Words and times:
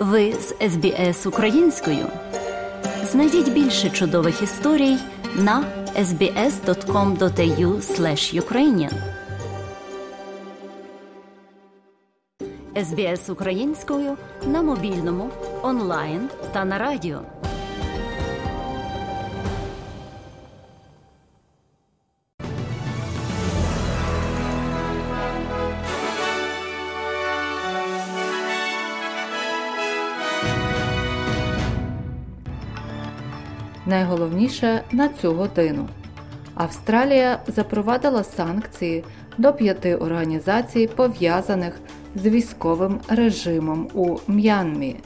Ви 0.00 0.32
з 0.32 0.54
СБС 0.70 1.26
українською. 1.26 2.06
Знайдіть 3.04 3.52
більше 3.52 3.90
чудових 3.90 4.42
історій 4.42 4.96
на 5.36 5.64
sbs.com.au 5.96 7.80
ukrainian 8.40 8.92
СБС 12.76 13.30
українською 13.30 14.16
на 14.46 14.62
мобільному, 14.62 15.30
онлайн 15.62 16.28
та 16.52 16.64
на 16.64 16.78
радіо. 16.78 17.20
Найголовніше 33.90 34.82
на 34.92 35.08
цю 35.08 35.32
годину. 35.32 35.88
Австралія 36.54 37.40
запровадила 37.46 38.24
санкції 38.24 39.04
до 39.38 39.52
п'яти 39.52 39.96
організацій, 39.96 40.90
пов'язаних 40.96 41.80
з 42.14 42.26
військовим 42.26 43.00
режимом 43.08 43.88
у 43.94 44.16
М'янмі. 44.26 44.96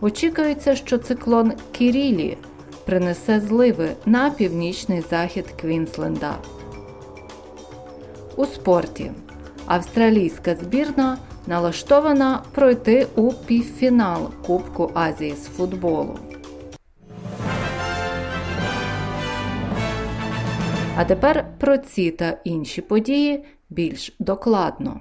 Очікується, 0.00 0.76
що 0.76 0.98
циклон 0.98 1.52
Кірілі 1.72 2.36
принесе 2.84 3.40
зливи 3.40 3.88
на 4.06 4.30
північний 4.30 5.00
захід 5.00 5.44
Квінсленда. 5.60 6.34
У 8.36 8.46
спорті 8.46 9.10
австралійська 9.66 10.54
збірна 10.54 11.18
налаштована 11.46 12.42
пройти 12.52 13.06
у 13.16 13.32
півфінал 13.32 14.30
Кубку 14.46 14.90
Азії 14.94 15.34
з 15.34 15.44
футболу. 15.44 16.18
А 20.98 21.04
тепер 21.04 21.46
про 21.58 21.78
ці 21.78 22.10
та 22.10 22.38
інші 22.44 22.80
події 22.80 23.44
більш 23.70 24.16
докладно. 24.18 25.00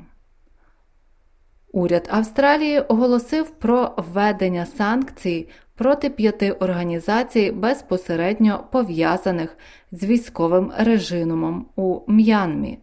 Уряд 1.72 2.08
Австралії 2.12 2.80
оголосив 2.80 3.50
про 3.50 3.96
введення 3.98 4.66
санкцій 4.66 5.50
проти 5.76 6.10
п'яти 6.10 6.52
організацій, 6.52 7.52
безпосередньо 7.52 8.68
пов'язаних 8.72 9.58
з 9.92 10.04
військовим 10.04 10.72
режимом 10.78 11.66
у 11.76 12.00
М'янмі. 12.08 12.80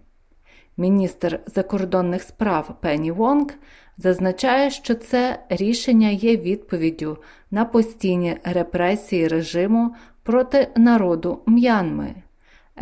Міністр 0.76 1.40
закордонних 1.46 2.22
справ 2.22 2.76
Пенні 2.80 3.10
Вонг 3.10 3.46
зазначає, 3.98 4.70
що 4.70 4.94
це 4.94 5.38
рішення 5.48 6.08
є 6.08 6.36
відповіддю 6.36 7.18
на 7.50 7.64
постійні 7.64 8.36
репресії 8.44 9.28
режиму 9.28 9.94
проти 10.22 10.68
народу 10.76 11.42
М'янми 11.46 12.14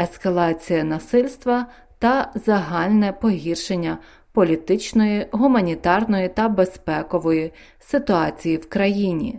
ескалація 0.01 0.85
насильства 0.85 1.67
та 1.99 2.31
загальне 2.35 3.13
погіршення 3.13 3.99
політичної, 4.33 5.27
гуманітарної 5.33 6.29
та 6.29 6.49
безпекової 6.49 7.53
ситуації 7.79 8.57
в 8.57 8.69
країні. 8.69 9.39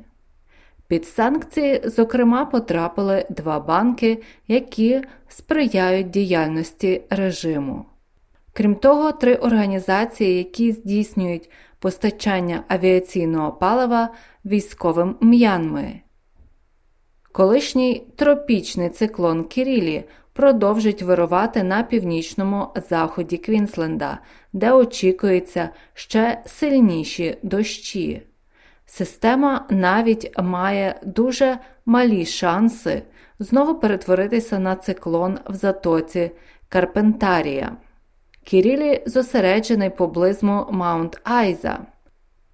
Під 0.88 1.06
санкції, 1.08 1.82
зокрема, 1.86 2.46
потрапили 2.46 3.26
два 3.30 3.60
банки, 3.60 4.24
які 4.48 5.02
сприяють 5.28 6.10
діяльності 6.10 7.02
режиму. 7.10 7.86
Крім 8.54 8.76
того, 8.76 9.12
три 9.12 9.36
організації, 9.36 10.38
які 10.38 10.72
здійснюють 10.72 11.50
постачання 11.80 12.64
авіаційного 12.68 13.52
палива 13.52 14.10
військовим 14.46 15.16
М'янми. 15.22 16.02
Колишній 17.32 18.08
тропічний 18.16 18.90
циклон 18.90 19.44
Кірілі 19.44 20.04
продовжить 20.34 21.02
вирувати 21.02 21.64
на 21.64 21.84
північному 21.84 22.68
заході 22.90 23.38
Квінсленда, 23.38 24.20
де 24.54 24.72
очікується 24.72 25.70
ще 25.94 26.42
сильніші 26.46 27.38
дощі. 27.44 28.22
Система 28.86 29.66
навіть 29.70 30.32
має 30.42 31.00
дуже 31.04 31.60
малі 31.86 32.26
шанси 32.26 33.04
знову 33.40 33.76
перетворитися 33.76 34.60
на 34.60 34.76
циклон 34.76 35.40
в 35.46 35.54
затоці 35.54 36.32
Карпентарія. 36.70 37.78
Кірілі 38.44 39.04
зосереджений 39.06 39.90
поблизу 39.90 40.68
Маунт 40.72 41.22
Айза 41.24 41.80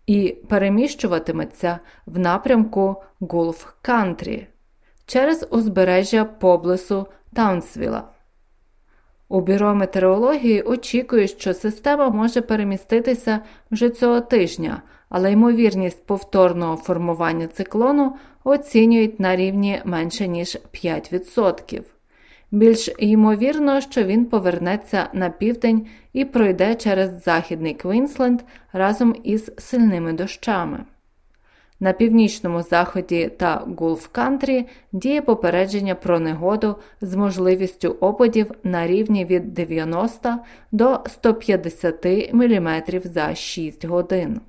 і 0.06 0.38
переміщуватиметься 0.50 1.80
в 2.06 2.20
напрямку 2.20 3.04
Гулф 3.20 3.66
Кантрі 3.82 4.48
через 5.10 5.48
узбережжя 5.50 6.26
поблису 6.26 7.08
Таунсвіла. 7.34 8.04
У 9.30 9.42
бюро 9.42 9.76
метеорології 9.76 10.62
очікують, 10.62 11.32
що 11.32 11.54
система 11.54 12.10
може 12.10 12.42
переміститися 12.42 13.40
вже 13.72 13.90
цього 13.90 14.22
тижня, 14.22 14.82
але 15.10 15.32
ймовірність 15.32 16.06
повторного 16.06 16.78
формування 16.78 17.48
циклону 17.48 18.16
оцінюють 18.44 19.20
на 19.20 19.36
рівні 19.36 19.82
менше 19.86 20.28
ніж 20.28 20.58
5%. 20.74 21.82
Більш 22.52 22.90
ймовірно, 22.98 23.82
що 23.82 24.04
він 24.04 24.26
повернеться 24.26 25.08
на 25.14 25.30
південь 25.30 25.88
і 26.14 26.26
пройде 26.26 26.76
через 26.76 27.24
Західний 27.24 27.74
Квінсленд 27.74 28.42
разом 28.74 29.16
із 29.24 29.52
сильними 29.58 30.14
дощами. 30.14 30.84
На 31.80 31.94
північному 31.94 32.62
заході 32.62 33.32
та 33.38 33.64
Гулф-Кантрі 33.78 34.66
діє 34.92 35.22
попередження 35.22 35.96
про 35.96 36.20
негоду 36.20 36.76
з 37.02 37.16
можливістю 37.16 37.90
опадів 38.00 38.52
на 38.64 38.88
рівні 38.88 39.26
від 39.26 39.54
90 39.54 40.40
до 40.72 41.00
150 41.08 42.06
мм 42.34 42.82
за 43.04 43.36
6 43.36 43.86
годин. 43.86 44.42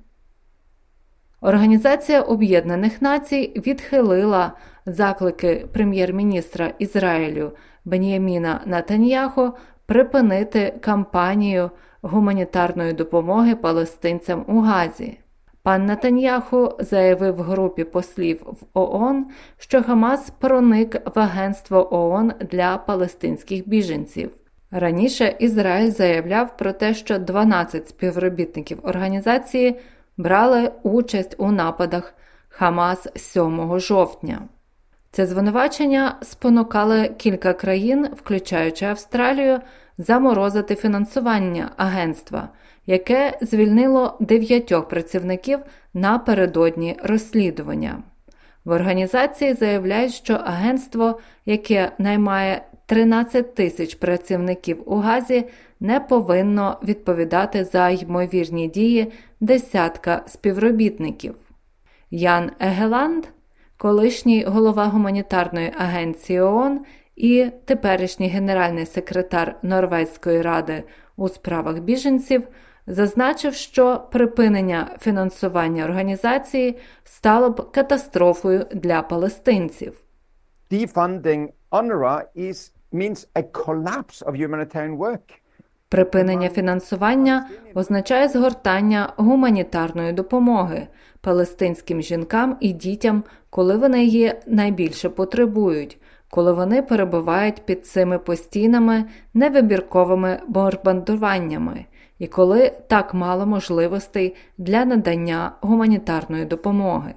Організація 1.41 2.21
Об'єднаних 2.21 3.01
Націй 3.01 3.61
відхилила 3.67 4.53
заклики 4.85 5.67
прем'єр-міністра 5.73 6.73
Ізраїлю 6.79 7.51
Бен'яміна 7.85 8.61
Натаньяхо 8.65 9.53
припинити 9.85 10.73
кампанію 10.81 11.71
гуманітарної 12.01 12.93
допомоги 12.93 13.55
палестинцям 13.55 14.45
у 14.47 14.59
Газі. 14.59 15.17
Пан 15.63 15.85
Натаньяху 15.85 16.75
заявив 16.79 17.41
групі 17.41 17.83
послів 17.83 18.41
в 18.45 18.65
ООН, 18.73 19.25
що 19.57 19.83
Хамас 19.83 20.29
проник 20.29 21.15
в 21.15 21.19
агентство 21.19 21.95
ООН 21.95 22.33
для 22.51 22.77
палестинських 22.77 23.67
біженців. 23.67 24.31
Раніше 24.71 25.35
Ізраїль 25.39 25.91
заявляв 25.91 26.57
про 26.57 26.73
те, 26.73 26.93
що 26.93 27.19
12 27.19 27.87
співробітників 27.89 28.79
організації 28.83 29.79
брали 30.17 30.71
участь 30.83 31.35
у 31.37 31.51
нападах 31.51 32.13
Хамас 32.49 33.07
7 33.15 33.79
жовтня. 33.79 34.41
Це 35.11 35.25
звинувачення 35.25 36.15
спонукали 36.21 37.15
кілька 37.17 37.53
країн, 37.53 38.07
включаючи 38.15 38.85
Австралію, 38.85 39.59
заморозити 39.97 40.75
фінансування 40.75 41.71
агентства 41.77 42.49
яке 42.85 43.37
звільнило 43.41 44.17
дев'ятьох 44.19 44.87
працівників 44.87 45.59
напередодні 45.93 46.97
розслідування. 47.03 48.03
В 48.65 48.71
організації 48.71 49.53
заявляють, 49.53 50.13
що 50.13 50.33
агентство, 50.33 51.19
яке 51.45 51.91
наймає 51.97 52.61
13 52.85 53.55
тисяч 53.55 53.95
працівників 53.95 54.83
у 54.85 54.95
Газі, 54.95 55.43
не 55.79 55.99
повинно 55.99 56.79
відповідати 56.83 57.65
за 57.65 57.89
ймовірні 57.89 58.67
дії 58.67 59.11
десятка 59.39 60.23
співробітників. 60.27 61.35
Ян 62.11 62.51
Егеланд, 62.59 63.25
колишній 63.77 64.43
голова 64.43 64.85
гуманітарної 64.85 65.73
агенції 65.77 66.39
ООН 66.39 66.79
і 67.15 67.47
теперішній 67.65 68.27
генеральний 68.27 68.85
секретар 68.85 69.55
Норвезької 69.63 70.41
ради 70.41 70.83
у 71.17 71.29
справах 71.29 71.79
біженців, 71.79 72.43
зазначив, 72.87 73.53
що 73.53 74.07
припинення 74.11 74.97
фінансування 74.99 75.83
організації 75.83 76.79
стало 77.03 77.49
б 77.49 77.71
катастрофою 77.71 78.65
для 78.73 79.01
палестинців. 79.01 80.01
Defunding 80.71 81.47
UNRWA 81.71 82.23
is, 82.35 82.71
means 82.93 83.27
a 83.35 83.43
collapse 83.43 84.23
of 84.25 84.35
humanitarian 84.35 84.97
work. 84.97 85.41
Припинення 85.89 86.49
фінансування 86.49 87.49
означає 87.75 88.27
згортання 88.27 89.13
гуманітарної 89.17 90.13
допомоги 90.13 90.87
палестинським 91.21 92.01
жінкам 92.01 92.57
і 92.59 92.73
дітям, 92.73 93.23
коли 93.49 93.77
вони 93.77 94.03
її 94.03 94.33
найбільше 94.47 95.09
потребують, 95.09 95.97
коли 96.29 96.53
вони 96.53 96.81
перебувають 96.81 97.65
під 97.65 97.85
цими 97.85 98.19
постійними 98.19 99.05
невибірковими 99.33 100.39
бомбардуваннями, 100.47 101.85
і 102.21 102.27
коли 102.27 102.71
так 102.87 103.13
мало 103.13 103.45
можливостей 103.45 104.35
для 104.57 104.85
надання 104.85 105.51
гуманітарної 105.61 106.45
допомоги. 106.45 107.13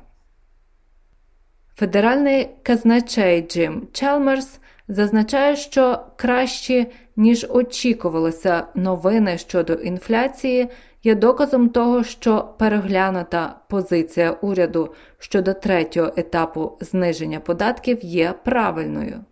Федеральний 1.75 2.51
казначей 2.63 3.43
Джим 3.43 3.89
Челмерс 3.93 4.59
зазначає, 4.89 5.57
що 5.57 6.01
кращі, 6.17 6.93
ніж 7.17 7.47
очікувалося 7.51 8.67
новини 8.75 9.39
щодо 9.39 9.73
інфляції, 9.73 10.69
є 11.03 11.15
доказом 11.15 11.69
того, 11.69 12.05
що 12.05 12.55
переглянута 12.59 13.57
позиція 13.69 14.31
уряду 14.31 14.95
щодо 15.19 15.55
третього 15.55 16.13
етапу 16.17 16.79
зниження 16.81 17.41
податків 17.41 17.99
є 18.05 18.35
правильною. 18.45 19.25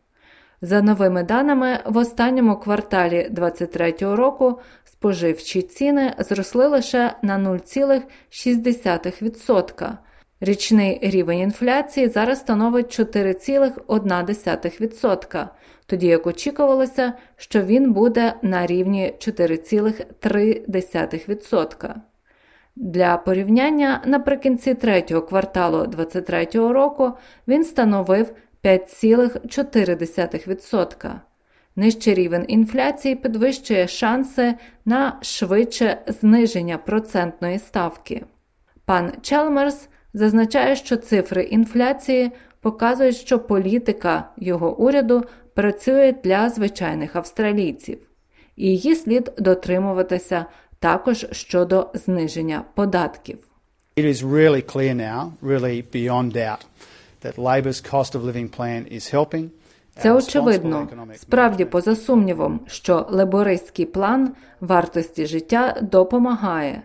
За 0.64 0.82
новими 0.82 1.22
даними, 1.22 1.78
в 1.84 1.96
останньому 1.96 2.56
кварталі 2.56 3.28
2023 3.30 4.14
року 4.14 4.60
споживчі 5.02 5.62
ціни 5.62 6.14
зросли 6.18 6.66
лише 6.66 7.14
на 7.22 7.38
0,6%. 7.38 9.96
Річний 10.40 10.98
рівень 11.02 11.38
інфляції 11.38 12.08
зараз 12.08 12.38
становить 12.38 13.00
4,1%, 13.00 15.48
тоді 15.86 16.06
як 16.06 16.26
очікувалося, 16.26 17.12
що 17.36 17.62
він 17.62 17.92
буде 17.92 18.34
на 18.42 18.66
рівні 18.66 19.14
4,3%. 19.18 21.94
Для 22.76 23.16
порівняння 23.16 24.02
наприкінці 24.06 24.74
третього 24.74 25.22
кварталу 25.22 25.86
2023 25.86 26.72
року 26.72 27.12
він 27.48 27.64
становив 27.64 28.32
5,4%. 28.64 31.12
Нижчий 31.76 32.14
рівень 32.14 32.44
інфляції 32.48 33.14
підвищує 33.14 33.88
шанси 33.88 34.54
на 34.84 35.18
швидше 35.22 35.98
зниження 36.06 36.78
процентної 36.78 37.58
ставки. 37.58 38.24
Пан 38.84 39.12
Челмерс 39.22 39.88
зазначає, 40.14 40.76
що 40.76 40.96
цифри 40.96 41.42
інфляції 41.42 42.30
показують, 42.60 43.16
що 43.16 43.38
політика 43.38 44.28
його 44.36 44.78
уряду 44.78 45.24
працює 45.54 46.14
для 46.24 46.48
звичайних 46.50 47.16
австралійців, 47.16 47.98
і 48.56 48.66
її 48.66 48.94
слід 48.94 49.32
дотримуватися 49.38 50.46
також 50.78 51.26
щодо 51.32 51.90
зниження 51.94 52.64
податків. 52.74 53.38
It 53.96 54.04
is 54.04 54.22
really 54.22 54.62
clear 54.62 54.94
now, 54.94 55.32
really 55.42 55.82
beyond 55.92 56.32
doubt, 56.32 56.62
that 57.22 57.36
Labor's 57.36 57.80
cost 57.92 58.14
of 58.14 58.24
living 58.24 58.48
plan 58.58 58.86
is 58.96 59.04
helping. 59.16 59.50
Це 59.96 60.12
очевидно, 60.12 60.88
справді 61.14 61.64
поза 61.64 61.96
сумнівом, 61.96 62.60
що 62.66 63.06
лебористський 63.10 63.86
план 63.86 64.34
вартості 64.60 65.26
життя 65.26 65.78
допомагає. 65.82 66.82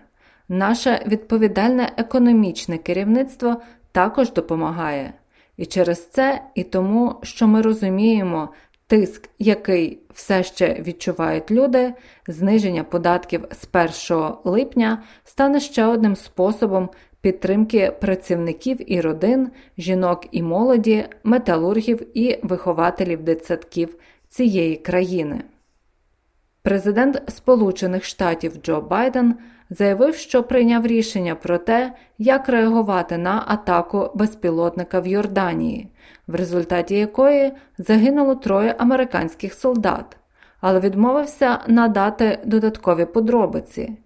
Наше 0.49 1.03
відповідальне 1.07 1.91
економічне 1.97 2.77
керівництво 2.77 3.61
також 3.91 4.33
допомагає. 4.33 5.13
І 5.57 5.65
через 5.65 6.07
це, 6.07 6.41
і 6.55 6.63
тому, 6.63 7.15
що 7.23 7.47
ми 7.47 7.61
розуміємо 7.61 8.49
тиск, 8.87 9.29
який 9.39 9.99
все 10.13 10.43
ще 10.43 10.81
відчувають 10.81 11.51
люди, 11.51 11.93
зниження 12.27 12.83
податків 12.83 13.45
з 13.51 13.67
1 14.11 14.33
липня 14.43 15.03
стане 15.23 15.59
ще 15.59 15.85
одним 15.85 16.15
способом 16.15 16.89
підтримки 17.27 17.91
працівників 18.01 18.93
і 18.93 19.01
родин, 19.01 19.49
жінок 19.77 20.25
і 20.31 20.43
молоді, 20.43 21.05
металургів 21.23 22.17
і 22.17 22.39
вихователів 22.43 23.23
дитсадків 23.23 23.95
цієї 24.29 24.75
країни. 24.75 25.41
Президент 26.61 27.21
Сполучених 27.27 28.03
Штатів 28.03 28.53
Джо 28.63 28.81
Байден 28.81 29.35
заявив, 29.69 30.15
що 30.15 30.43
прийняв 30.43 30.85
рішення 30.87 31.35
про 31.35 31.57
те, 31.57 31.93
як 32.17 32.49
реагувати 32.49 33.17
на 33.17 33.43
атаку 33.47 34.11
безпілотника 34.15 34.99
в 34.99 35.07
Йорданії, 35.07 35.87
в 36.27 36.35
результаті 36.35 36.95
якої 36.95 37.51
загинуло 37.77 38.35
троє 38.35 38.75
американських 38.77 39.53
солдат, 39.53 40.17
але 40.61 40.79
відмовився 40.79 41.59
надати 41.67 42.39
додаткові 42.45 43.05
подробиці. 43.05 43.97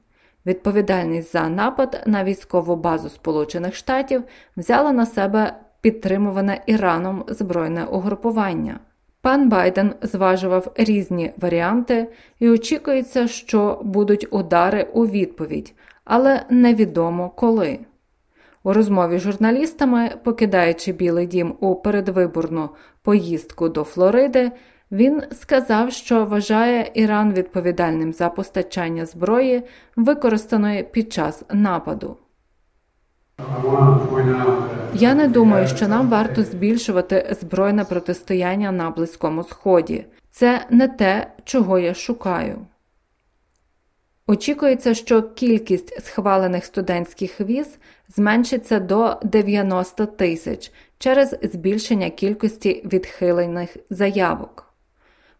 Відповідальність 0.45 1.31
за 1.31 1.49
напад 1.49 2.03
на 2.05 2.23
військову 2.23 2.75
базу 2.75 3.09
Сполучених 3.09 3.75
Штатів 3.75 4.23
взяло 4.57 4.91
на 4.91 5.05
себе 5.05 5.53
підтримуване 5.81 6.63
Іраном 6.65 7.25
збройне 7.27 7.85
угрупування. 7.85 8.79
Пан 9.21 9.49
Байден 9.49 9.93
зважував 10.01 10.71
різні 10.75 11.31
варіанти 11.37 12.07
і 12.39 12.49
очікується, 12.49 13.27
що 13.27 13.79
будуть 13.83 14.27
удари 14.31 14.87
у 14.93 15.07
відповідь, 15.07 15.73
але 16.05 16.45
невідомо 16.49 17.29
коли. 17.29 17.79
У 18.63 18.73
розмові 18.73 19.17
з 19.17 19.21
журналістами, 19.21 20.11
покидаючи 20.23 20.91
Білий 20.91 21.27
дім 21.27 21.55
у 21.59 21.75
передвиборну 21.75 22.69
поїздку 23.01 23.69
до 23.69 23.83
Флориди, 23.83 24.51
він 24.91 25.23
сказав, 25.31 25.91
що 25.91 26.25
вважає 26.25 26.91
Іран 26.93 27.33
відповідальним 27.33 28.13
за 28.13 28.29
постачання 28.29 29.05
зброї, 29.05 29.63
використаної 29.95 30.83
під 30.83 31.13
час 31.13 31.43
нападу. 31.53 32.17
Я 34.93 35.13
не 35.13 35.27
думаю, 35.27 35.67
що 35.67 35.87
нам 35.87 36.09
варто 36.09 36.43
збільшувати 36.43 37.35
збройне 37.41 37.85
протистояння 37.85 38.71
на 38.71 38.89
Близькому 38.89 39.43
Сході. 39.43 40.05
Це 40.31 40.65
не 40.69 40.87
те, 40.87 41.31
чого 41.43 41.79
я 41.79 41.93
шукаю. 41.93 42.65
Очікується, 44.27 44.93
що 44.93 45.21
кількість 45.23 46.05
схвалених 46.05 46.65
студентських 46.65 47.41
віз 47.41 47.77
зменшиться 48.09 48.79
до 48.79 49.19
90 49.23 50.05
тисяч 50.05 50.71
через 50.97 51.35
збільшення 51.43 52.09
кількості 52.09 52.81
відхилених 52.85 53.77
заявок. 53.89 54.70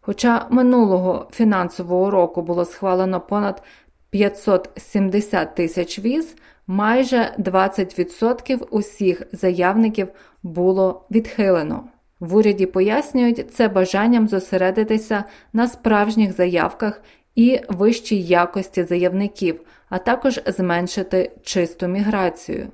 Хоча 0.04 0.46
минулого 0.50 1.28
фінансового 1.32 2.10
року 2.10 2.42
було 2.42 2.64
схвалено 2.64 3.20
понад 3.20 3.62
570 4.10 5.54
тисяч 5.54 5.98
віз, 5.98 6.36
майже 6.66 7.34
20% 7.38 8.62
усіх 8.70 9.22
заявників 9.32 10.08
було 10.42 11.06
відхилено. 11.10 11.84
В 12.20 12.36
уряді 12.36 12.66
пояснюють 12.66 13.54
це 13.54 13.68
бажанням 13.68 14.28
зосередитися 14.28 15.24
на 15.52 15.68
справжніх 15.68 16.32
заявках 16.32 17.02
і 17.34 17.60
вищій 17.68 18.22
якості 18.22 18.84
заявників, 18.84 19.60
а 19.88 19.98
також 19.98 20.40
зменшити 20.46 21.32
чисту 21.42 21.88
міграцію. 21.88 22.68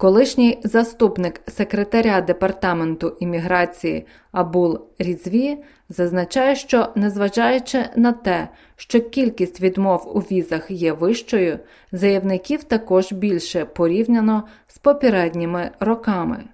Колишній 0.00 0.60
заступник 0.64 1.40
секретаря 1.46 2.20
департаменту 2.20 3.16
імміграції 3.20 4.06
Абул 4.32 4.80
Різві 4.98 5.58
зазначає, 5.88 6.56
що, 6.56 6.88
незважаючи 6.94 7.84
на 7.96 8.12
те, 8.12 8.48
що 8.76 9.00
кількість 9.00 9.60
відмов 9.60 10.16
у 10.16 10.20
візах 10.20 10.70
є 10.70 10.92
вищою, 10.92 11.58
заявників 11.92 12.64
також 12.64 13.12
більше 13.12 13.64
порівняно 13.64 14.42
з 14.66 14.78
попередніми 14.78 15.70
роками. 15.80 16.44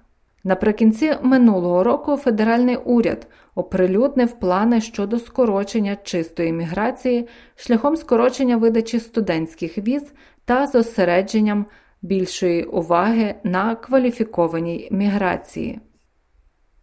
Наприкінці 0.44 1.14
минулого 1.22 1.84
року 1.84 2.16
федеральний 2.16 2.76
уряд 2.76 3.26
оприлюднив 3.54 4.32
плани 4.32 4.80
щодо 4.80 5.18
скорочення 5.18 5.96
чистої 6.02 6.52
міграції 6.52 7.28
шляхом 7.56 7.96
скорочення 7.96 8.56
видачі 8.56 9.00
студентських 9.00 9.78
віз 9.78 10.02
та 10.44 10.66
зосередженням 10.66 11.66
більшої 12.02 12.64
уваги 12.64 13.34
на 13.44 13.74
кваліфікованій 13.74 14.88
міграції. 14.90 15.80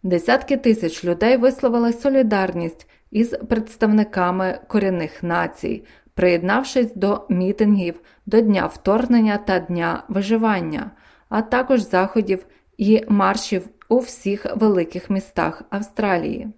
Десятки 0.02 0.56
тисяч 0.56 1.04
людей 1.04 1.36
висловили 1.36 1.92
солідарність 1.92 2.88
із 3.10 3.28
представниками 3.28 4.60
корінних 4.68 5.22
націй, 5.22 5.84
приєднавшись 6.14 6.94
до 6.94 7.26
мітингів 7.28 8.00
до 8.26 8.40
Дня 8.40 8.66
вторгнення 8.66 9.36
та 9.38 9.58
Дня 9.58 10.04
виживання, 10.08 10.90
а 11.28 11.42
також 11.42 11.80
заходів 11.80 12.46
і 12.78 13.04
маршів 13.08 13.68
у 13.88 13.98
всіх 13.98 14.56
великих 14.56 15.10
містах 15.10 15.62
Австралії. 15.70 16.48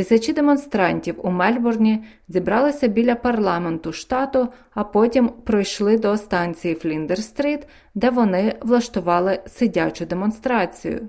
Тисячі 0.00 0.32
демонстрантів 0.32 1.14
у 1.22 1.30
Мельбурні 1.30 2.04
зібралися 2.28 2.88
біля 2.88 3.14
парламенту 3.14 3.92
штату, 3.92 4.48
а 4.74 4.84
потім 4.84 5.28
пройшли 5.28 5.98
до 5.98 6.16
станції 6.16 6.74
Фліндер-стріт, 6.74 7.66
де 7.94 8.10
вони 8.10 8.54
влаштували 8.60 9.40
сидячу 9.46 10.06
демонстрацію. 10.06 11.08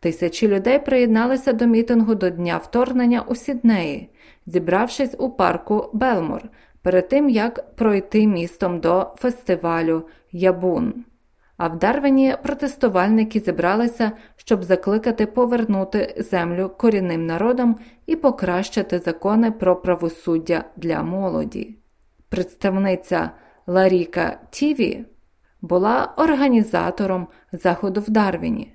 Тисячі 0.00 0.48
людей 0.48 0.78
приєдналися 0.78 1.52
до 1.52 1.66
мітингу 1.66 2.14
до 2.14 2.30
Дня 2.30 2.56
вторгнення 2.56 3.22
у 3.28 3.34
Сіднеї, 3.34 4.10
зібравшись 4.46 5.14
у 5.18 5.30
парку 5.30 5.90
Белмор, 5.92 6.42
перед 6.82 7.08
тим 7.08 7.28
як 7.28 7.76
пройти 7.76 8.26
містом 8.26 8.80
до 8.80 9.14
фестивалю 9.16 10.02
Ябун. 10.32 11.04
А 11.56 11.68
в 11.68 11.78
Дарвені 11.78 12.36
протестувальники 12.42 13.40
зібралися, 13.40 14.12
щоб 14.36 14.64
закликати 14.64 15.26
повернути 15.26 16.14
землю 16.30 16.70
корінним 16.78 17.26
народам 17.26 17.76
і 18.06 18.16
покращити 18.16 18.98
закони 18.98 19.50
про 19.50 19.76
правосуддя 19.76 20.64
для 20.76 21.02
молоді. 21.02 21.78
Представниця 22.28 23.30
Ларіка 23.66 24.40
Тіві 24.50 25.04
була 25.60 26.14
організатором 26.16 27.26
заходу 27.52 28.00
в 28.00 28.10
Дарвіні. 28.10 28.72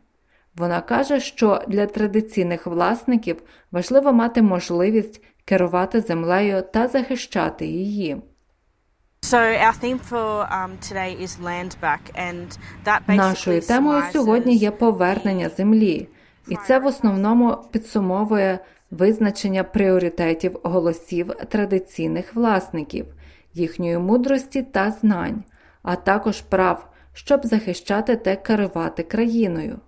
Вона 0.56 0.82
каже, 0.82 1.20
що 1.20 1.62
для 1.68 1.86
традиційних 1.86 2.68
власників 2.68 3.44
важливо 3.72 4.14
мати 4.14 4.42
можливість 4.42 5.24
керувати 5.46 6.02
землею 6.02 6.64
та 6.74 6.88
захищати 6.88 7.66
її. 7.66 8.22
Нашою 13.08 13.62
темою 13.62 14.04
сьогодні 14.14 14.56
є 14.56 14.72
повернення 14.72 15.50
землі, 15.50 16.08
і 16.48 16.56
це 16.68 16.80
в 16.80 16.86
основному 16.86 17.58
підсумовує 17.72 18.60
визначення 18.92 19.64
пріоритетів 19.64 20.60
голосів 20.64 21.32
традиційних 21.50 22.36
власників, 22.36 23.06
їхньої 23.54 23.98
мудрості 23.98 24.62
та 24.62 24.92
знань, 24.92 25.44
а 25.84 25.96
також 25.96 26.42
прав, 26.42 26.88
щоб 27.14 27.46
захищати 27.46 28.16
та 28.16 28.36
керувати 28.36 29.04
країною. 29.04 29.80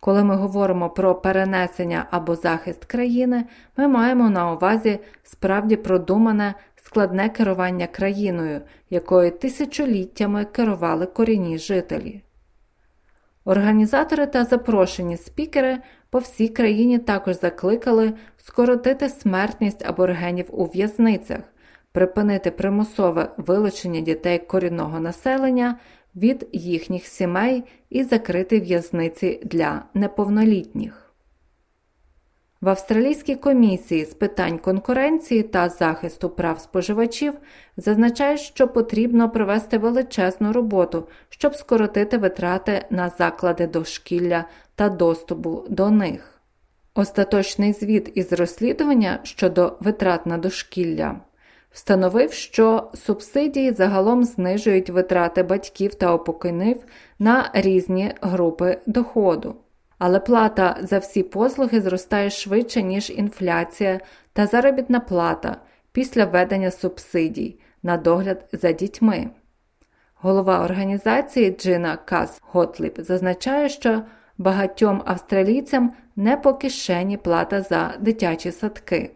Коли 0.00 0.24
ми 0.24 0.36
говоримо 0.36 0.90
про 0.90 1.14
перенесення 1.14 2.06
або 2.10 2.36
захист 2.36 2.84
країни, 2.84 3.44
ми 3.76 3.88
маємо 3.88 4.30
на 4.30 4.52
увазі 4.52 4.98
справді 5.22 5.76
продумане 5.76 6.54
складне 6.94 7.28
керування 7.28 7.86
країною, 7.86 8.60
якою 8.90 9.30
тисячоліттями 9.30 10.44
керували 10.44 11.06
корінні 11.06 11.58
жителі. 11.58 12.22
Організатори 13.44 14.26
та 14.26 14.44
запрошені 14.44 15.16
спікери 15.16 15.78
по 16.10 16.18
всій 16.18 16.48
країні 16.48 16.98
також 16.98 17.40
закликали 17.40 18.12
скоротити 18.36 19.08
смертність 19.08 19.86
аборигенів 19.86 20.46
у 20.48 20.64
в'язницях, 20.64 21.40
припинити 21.92 22.50
примусове 22.50 23.28
вилучення 23.36 24.00
дітей 24.00 24.38
корінного 24.38 25.00
населення 25.00 25.78
від 26.16 26.48
їхніх 26.52 27.06
сімей 27.06 27.64
і 27.90 28.04
закрити 28.04 28.60
в'язниці 28.60 29.40
для 29.44 29.82
неповнолітніх. 29.94 31.03
В 32.64 32.68
Австралійській 32.68 33.34
комісії 33.34 34.04
з 34.04 34.14
питань 34.14 34.58
конкуренції 34.58 35.42
та 35.42 35.68
захисту 35.68 36.28
прав 36.30 36.60
споживачів 36.60 37.32
зазначають, 37.76 38.40
що 38.40 38.68
потрібно 38.68 39.30
провести 39.30 39.78
величезну 39.78 40.52
роботу, 40.52 41.08
щоб 41.28 41.54
скоротити 41.54 42.18
витрати 42.18 42.86
на 42.90 43.08
заклади 43.08 43.66
дошкілля 43.66 44.44
та 44.74 44.88
доступу 44.88 45.64
до 45.68 45.90
них. 45.90 46.40
Остаточний 46.94 47.72
звіт 47.72 48.12
із 48.14 48.32
розслідування 48.32 49.18
щодо 49.22 49.76
витрат 49.80 50.26
на 50.26 50.38
дошкілля 50.38 51.20
встановив, 51.70 52.32
що 52.32 52.90
субсидії 52.94 53.72
загалом 53.72 54.24
знижують 54.24 54.90
витрати 54.90 55.42
батьків 55.42 55.94
та 55.94 56.12
опокинів 56.14 56.76
на 57.18 57.50
різні 57.54 58.12
групи 58.20 58.78
доходу. 58.86 59.54
Але 60.06 60.20
плата 60.20 60.76
за 60.82 60.98
всі 60.98 61.22
послуги 61.22 61.80
зростає 61.80 62.30
швидше, 62.30 62.82
ніж 62.82 63.10
інфляція 63.10 64.00
та 64.32 64.46
заробітна 64.46 65.00
плата 65.00 65.56
після 65.92 66.24
введення 66.24 66.70
субсидій 66.70 67.58
на 67.82 67.96
догляд 67.96 68.48
за 68.52 68.72
дітьми. 68.72 69.30
Голова 70.14 70.64
організації 70.64 71.50
Джина 71.50 71.96
Кас 71.96 72.42
Готліп 72.42 73.00
зазначає, 73.00 73.68
що 73.68 74.02
багатьом 74.38 75.02
австралійцям 75.04 75.92
не 76.16 76.36
по 76.36 76.54
кишені 76.54 77.16
плата 77.16 77.62
за 77.62 77.94
дитячі 78.00 78.52
садки. 78.52 79.10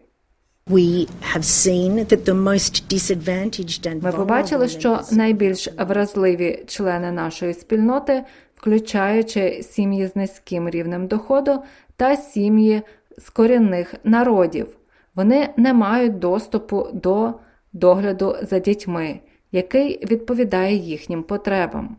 Ми 4.03 4.11
побачили, 4.11 4.67
що 4.67 4.99
найбільш 5.11 5.69
вразливі 5.77 6.63
члени 6.67 7.11
нашої 7.11 7.53
спільноти, 7.53 8.23
включаючи 8.59 9.63
сім'ї 9.63 10.07
з 10.07 10.15
низьким 10.15 10.69
рівнем 10.69 11.07
доходу 11.07 11.63
та 11.95 12.15
сім'ї 12.15 12.81
з 13.17 13.29
корінних 13.29 13.95
народів, 14.03 14.77
вони 15.15 15.49
не 15.57 15.73
мають 15.73 16.19
доступу 16.19 16.87
до 16.93 17.33
догляду 17.73 18.35
за 18.41 18.59
дітьми, 18.59 19.19
який 19.51 20.05
відповідає 20.05 20.75
їхнім 20.75 21.23
потребам. 21.23 21.97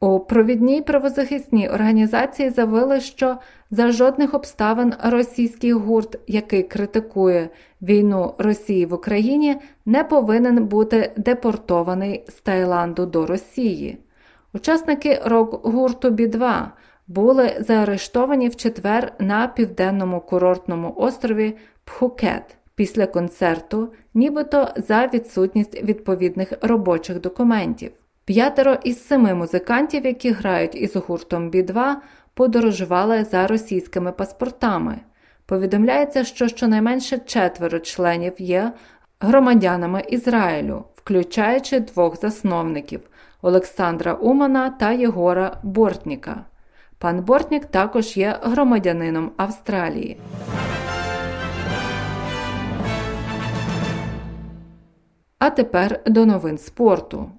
У 0.00 0.20
провідній 0.20 0.82
правозахисній 0.82 1.68
організації 1.68 2.50
заявили, 2.50 3.00
що 3.00 3.36
за 3.70 3.92
жодних 3.92 4.34
обставин 4.34 4.94
російський 5.04 5.72
гурт, 5.72 6.18
який 6.26 6.62
критикує 6.62 7.48
війну 7.82 8.34
Росії 8.38 8.86
в 8.86 8.94
Україні, 8.94 9.56
не 9.86 10.04
повинен 10.04 10.66
бути 10.66 11.12
депортований 11.16 12.24
з 12.28 12.34
Таїланду 12.34 13.06
до 13.06 13.26
Росії. 13.26 13.98
Учасники 14.54 15.20
рок-гурту 15.24 16.10
Бі-2 16.10 16.66
були 17.06 17.56
заарештовані 17.60 18.48
в 18.48 18.56
четвер 18.56 19.12
на 19.18 19.48
південному 19.48 20.20
курортному 20.20 20.94
острові 20.96 21.56
Пхукет 21.84 22.56
після 22.74 23.06
концерту, 23.06 23.92
нібито 24.14 24.68
за 24.76 25.06
відсутність 25.06 25.82
відповідних 25.82 26.52
робочих 26.62 27.20
документів. 27.20 27.92
П'ятеро 28.24 28.76
із 28.84 29.06
семи 29.06 29.34
музикантів, 29.34 30.06
які 30.06 30.30
грають 30.30 30.74
із 30.74 30.96
гуртом 30.96 31.50
Бі-2, 31.50 31.94
подорожували 32.34 33.24
за 33.24 33.46
російськими 33.46 34.12
паспортами. 34.12 35.00
Повідомляється, 35.46 36.24
що 36.24 36.48
щонайменше 36.48 37.18
четверо 37.18 37.78
членів 37.78 38.32
є 38.38 38.72
громадянами 39.20 40.02
Ізраїлю, 40.08 40.84
включаючи 40.94 41.80
двох 41.80 42.20
засновників 42.20 43.00
Олександра 43.42 44.14
Умана 44.14 44.70
та 44.70 44.92
Єгора 44.92 45.56
Бортніка. 45.62 46.44
Пан 46.98 47.20
Бортнік 47.24 47.66
також 47.66 48.16
є 48.16 48.38
громадянином 48.42 49.32
Австралії. 49.36 50.20
А 55.38 55.50
тепер 55.50 56.00
до 56.06 56.26
новин 56.26 56.58
спорту. 56.58 57.30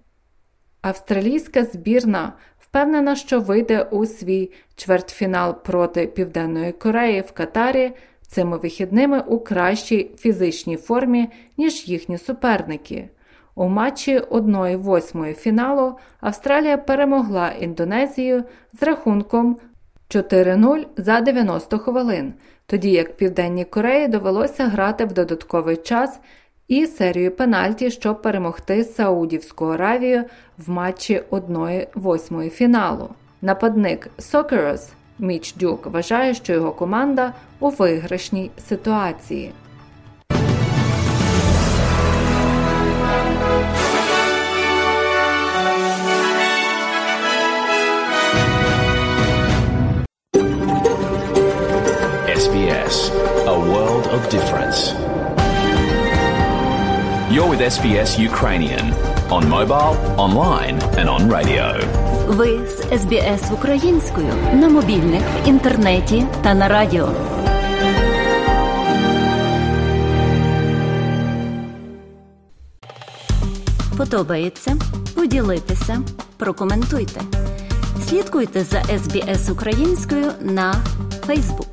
Австралійська 0.81 1.63
збірна 1.63 2.33
впевнена, 2.59 3.15
що 3.15 3.39
вийде 3.39 3.83
у 3.83 4.05
свій 4.05 4.51
чвертьфінал 4.75 5.63
проти 5.63 6.07
Південної 6.07 6.71
Кореї 6.71 7.21
в 7.21 7.31
Катарі 7.31 7.91
цими 8.27 8.57
вихідними 8.57 9.19
у 9.27 9.39
кращій 9.39 10.11
фізичній 10.17 10.77
формі, 10.77 11.29
ніж 11.57 11.87
їхні 11.87 12.17
суперники. 12.17 13.09
У 13.55 13.67
матчі 13.67 14.19
1-8 14.19 15.33
фіналу 15.33 15.97
Австралія 16.21 16.77
перемогла 16.77 17.49
Індонезію 17.49 18.43
з 18.73 18.83
рахунком 18.83 19.57
4-0 20.09 20.85
за 20.97 21.21
90 21.21 21.77
хвилин, 21.77 22.33
тоді 22.65 22.91
як 22.91 23.17
Південній 23.17 23.65
Кореї 23.65 24.07
довелося 24.07 24.67
грати 24.67 25.05
в 25.05 25.13
додатковий 25.13 25.77
час 25.77 26.19
і 26.67 26.87
серію 26.87 27.31
пенальті, 27.31 27.91
щоб 27.91 28.21
перемогти 28.21 28.83
Саудівську 28.83 29.65
Аравію 29.65 30.23
в 30.57 30.69
матчі 30.69 31.21
1-8 31.31 32.49
фіналу. 32.49 33.09
Нападник 33.41 34.09
Сокерос 34.17 34.91
Міч 35.19 35.53
Дюк 35.53 35.85
вважає, 35.85 36.33
що 36.33 36.53
його 36.53 36.71
команда 36.71 37.33
у 37.59 37.69
виграшній 37.69 38.51
ситуації. 38.69 39.51
Of 54.13 54.29
difference. 54.29 54.79
You're 57.33 57.49
with 57.53 57.61
SBS 57.77 58.11
Ukrainian 58.29 58.85
on 59.35 59.43
mobile, 59.57 59.93
online 60.25 60.77
and 60.99 61.07
on 61.15 61.21
radio. 61.35 61.65
Ви 62.27 62.67
з 62.67 63.01
СБС 63.01 63.51
українською 63.51 64.33
на 64.53 64.69
мобільних, 64.69 65.21
в 65.21 65.47
інтернеті 65.47 66.25
та 66.43 66.53
на 66.53 66.67
радіо. 66.67 67.09
Подобається? 73.97 74.75
Поділитися, 75.15 76.01
прокоментуйте. 76.37 77.21
Слідкуйте 78.09 78.63
за 78.63 78.83
СБС 78.83 79.49
українською 79.49 80.31
на 80.41 80.75
Фейсбук. 81.25 81.72